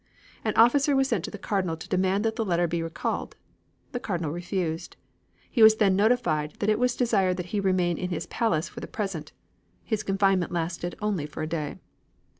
[0.43, 3.35] An officer was sent to the Cardinal to demand that the letter be recalled.
[3.91, 4.97] The Cardinal refused.
[5.47, 8.79] He was then notified that it was desired that he remain in his palace for
[8.79, 9.31] the present.
[9.83, 11.77] His confinement lasted only for a day.